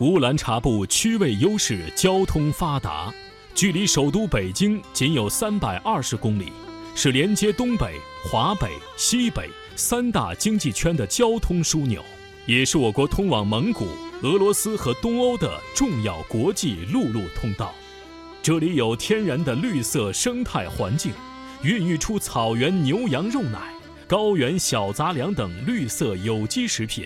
[0.00, 3.12] 乌兰察布区位优势，交通发达，
[3.52, 6.52] 距离首都北京仅有三百二十公里，
[6.94, 12.00] 是连接东北、华北、西北三大经济圈的交通枢纽，
[12.46, 13.88] 也是我国通往蒙古、
[14.22, 17.74] 俄罗斯和东欧的重要国际陆路通道。
[18.40, 21.10] 这里有天然的绿色生态环境，
[21.64, 23.74] 孕育出草原牛羊肉奶、
[24.06, 27.04] 高原小杂粮等绿色有机食品。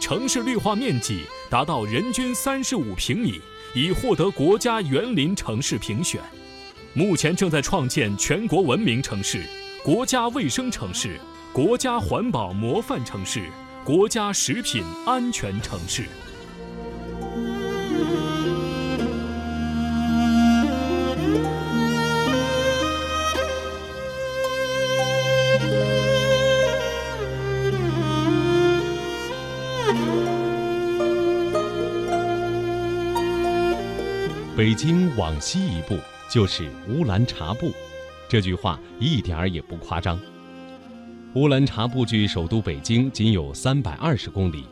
[0.00, 3.40] 城市绿化面积达到人均三十五平米，
[3.74, 6.20] 已获得国家园林城市评选。
[6.92, 9.42] 目前正在创建全国文明城市、
[9.82, 11.18] 国家卫生城市、
[11.52, 13.42] 国家环保模范城市、
[13.84, 16.04] 国家食品安全城市。
[34.56, 35.98] 北京往西一步
[36.30, 37.70] 就是乌兰察布，
[38.26, 40.18] 这句话一点儿也不夸张。
[41.34, 44.64] 乌兰察布距首都北京仅有三百二十公里，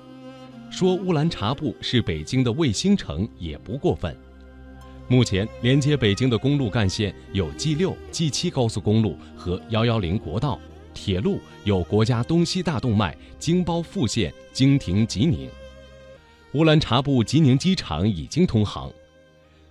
[0.71, 4.17] 说乌兰察布是北京的卫星城也不过分。
[5.07, 10.59] 目前连接北京的公路干线有 G 六、G 七高速公路和幺幺零国道，
[10.95, 15.47] 铁路有国家东西大动脉京包复线经停吉宁，
[16.55, 18.91] 乌兰察布吉宁机场已经通航。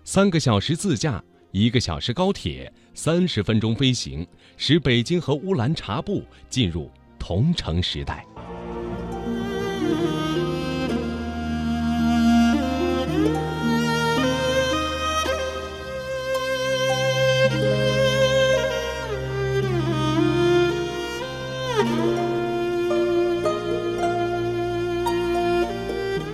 [0.05, 8.25] 三个小时自驾，一个小时高铁，三十分钟飞行，使北京和乌兰察布进入同城时代。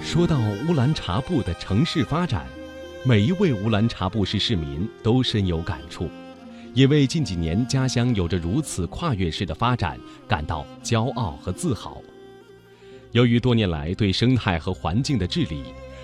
[0.04, 2.48] 说到乌兰察布的城市发展。
[3.06, 6.10] 每一位乌兰察布市市民都深有感触，
[6.74, 12.02] 也为近几年家乡有着如此跨越式的发展感到骄傲和自豪。
[13.14, 15.64] 由于多年来对生态和环境的治理，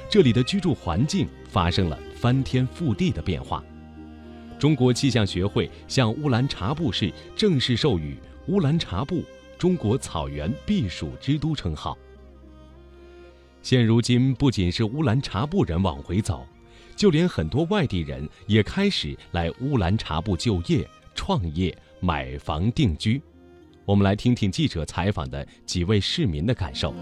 [0.09, 3.61] 这里的居住环境发生了翻天覆地的变化。
[4.57, 8.17] 中国气象学会向乌兰察布市正式授予
[8.47, 9.21] “乌兰察布
[9.57, 11.97] 中国草原避暑之都”称号。
[13.61, 16.47] 现如今，不仅是乌兰察布人往回走。
[16.95, 23.21] 就连很多外地人也开始来乌兰察布就业、创业、买房定居。
[23.83, 26.93] 我们来听听记者采访的几位市民的感受。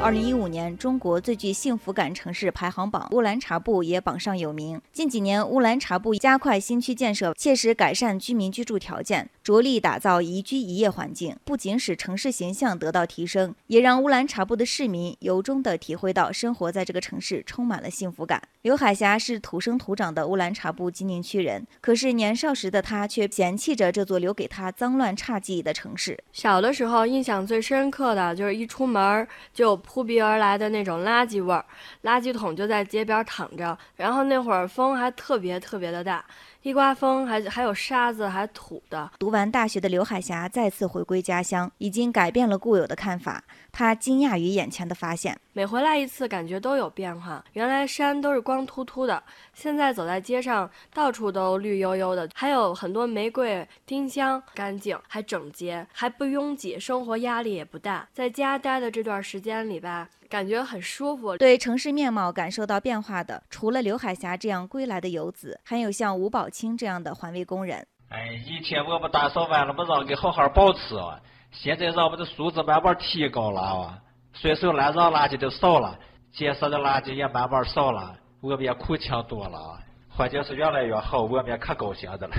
[0.00, 4.80] 二零一五年中国最具幸福感城市排行榜，乌兰察布也榜上有名。
[4.92, 18.42] 近几年，乌兰察布加快新区建设，切实改善居民居住条件，着力打造宜居宜业环境，不仅使城市形象得到提升，也让乌兰察布的市民由衷地体会到生活在这个城市充满了幸福感。
[18.60, 26.18] 刘海霞是土生土长的乌兰察布吉宁区人，可是年少时的他却嫌弃着这座留给他脏乱差记忆的城市。
[26.30, 29.78] 小的时候，印象最深刻的就是一出门就。
[29.78, 31.64] 扑鼻而来的那种垃圾味儿，
[32.02, 36.22] 垃圾桶就在街边躺着，然后那会儿风还特别特别的大。
[36.62, 39.12] 一刮风，还还有沙子，还土的。
[39.20, 43.44] 读完大学的刘海霞再次回归家乡，已经改变了固有的看法。
[43.70, 47.44] 她惊讶于眼前的发现，每回来一次，感觉都有变化。
[47.52, 49.22] 原来山都是光秃秃的，
[49.54, 58.08] 现在走在街上，到处都绿油油的，还有很多玫瑰、丁香，干净还整洁，还不拥挤，生活压力也不大。
[58.12, 60.08] 在家待的这段时间里吧。
[60.28, 61.36] 感觉很舒服。
[61.38, 67.86] 对城市面貌感受到变化的，除了刘海霞这样归来的游子，还有像吴宝清这样的环卫工人。
[68.10, 71.20] 哎，以前我们打扫完了，我让给好好保持啊。
[71.50, 73.98] 现在让我们的素质慢慢提高了啊，
[74.34, 75.98] 随手乱扔垃圾就少了，
[76.32, 79.80] 街上的垃圾也慢慢少了，我们也苦强多了啊。
[80.08, 82.34] 环境是越来越好，我们也可高兴的了。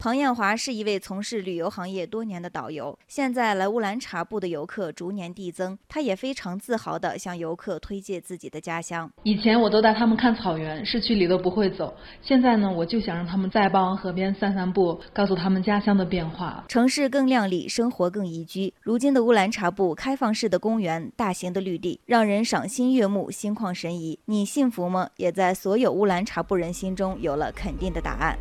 [0.00, 9.10] 庞艳华是一位从事旅游行业多年的导游，现在来乌兰察布的游客逐年递增，他也非常自豪地向游客推介自己的家乡。
[9.24, 11.92] 以前我都带他们看草原，市区里都不会走，
[12.22, 16.62] 现在呢，我就想让他们再帮河边散散步，告诉他们家乡的变化。
[16.68, 18.72] 城市更亮丽，生活更宜居。
[18.80, 24.16] 如今的乌兰察布，开放式的公园，大型的绿地，让人赏心悦目，心旷神怡。
[24.26, 25.10] 你幸福吗？
[25.16, 28.38] 也在所有乌兰察布人心中有了肯定的答案。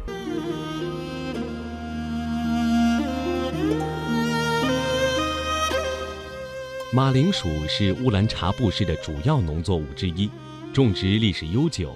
[6.93, 10.29] 马铃薯是乌兰察布市的主要农作物之一，
[10.71, 11.93] 种植历史悠久，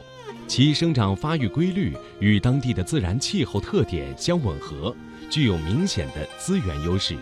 [0.47, 4.93] 其生长发育规律与当地的自然气候特点相吻合，
[5.29, 7.15] 具有明显的资源优势，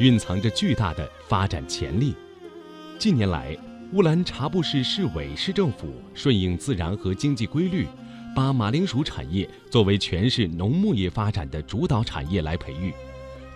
[0.00, 2.14] 蕴藏着巨大的发展潜力。
[2.98, 3.56] 近年来，
[3.94, 7.86] 乌兰察布市市委市政府顺应自然和经济规律，
[8.36, 12.92] 把马铃薯产业作为全市农牧业发展的主导产业来培育。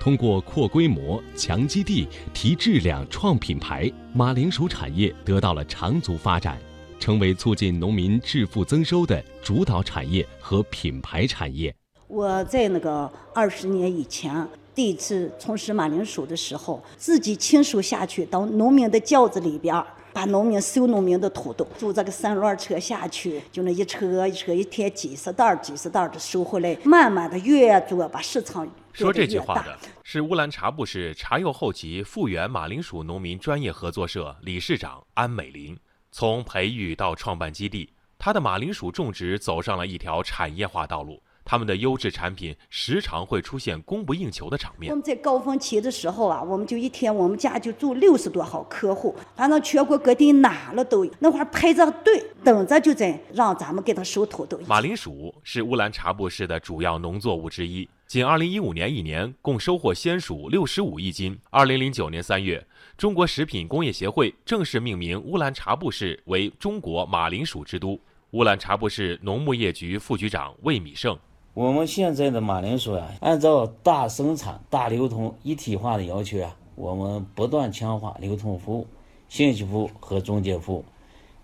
[0.00, 6.56] 通过扩规模、强基地、提质量、创品牌，马铃薯产业得到了长足发展，
[7.00, 11.74] 成为促进农民致富增收的主导产业和品牌产业。
[12.06, 19.84] 我在那个二十年以前第一次从事马铃薯的时候，自己亲手下去到农民的轿子里边儿，
[20.18, 29.28] 把农民收农民的土豆，坐这个三轮车下去，就那一车一车，一天几十袋几十袋的收回来，慢慢的越做把市场说这。
[29.28, 35.78] 句话的是乌兰察布市察右后旗复原马铃薯农民专业合作社理事长安美林。
[36.10, 41.22] 从培育到创办基地，他的马铃薯种植走上了一条产业化道路。
[41.48, 44.94] 他们的优质产品时常会出现供不应求的场面我。
[44.94, 54.60] 们在高峰期的时候啊，我们就一天我们家就住六十多号客户，反正全国各地哪了都有，那会儿排着队等着就在让咱们给他收土豆。
[54.66, 57.88] 马铃薯是乌兰察布市的主要农作物之一。
[58.06, 61.38] 仅2015年一年，共收获鲜薯65亿斤。
[61.52, 62.66] 2009年3月，
[62.98, 67.98] 中国食品工业协会正式命名乌兰察布市为中国马铃薯之都。
[68.32, 71.18] 乌兰察布市农牧业局副局长魏米胜。
[71.58, 78.86] 我们现在的马铃薯呀、按照大生产、大流通、一体化的要求呀、我们不断强化流通服务、
[79.28, 80.84] 信息服务和中介服务。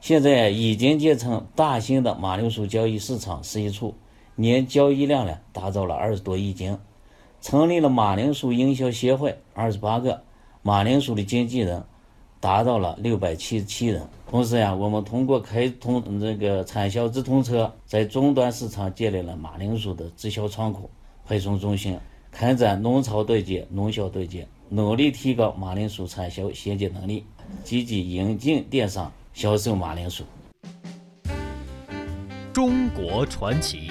[0.00, 3.93] 现在已经建成大型的马铃薯交易市场十一处，
[4.37, 6.78] 年交易量呢达到了二十多亿斤。
[7.40, 10.22] 成立了马铃薯营销协会二十八个，
[10.62, 11.82] 马铃薯的经纪人
[12.38, 14.06] 达到了六百七十七人。
[14.34, 20.90] 同时呀，我们通过开通这个产销直通车，在终端市场建立了马铃薯的直销窗口、
[21.25, 21.96] 配送中心，
[22.32, 27.25] 开展农超对接、农销对接，努力提高马铃薯产销衔接能力，
[27.62, 30.25] 积极引进电商销售马铃薯。
[32.52, 33.88] 中国传奇。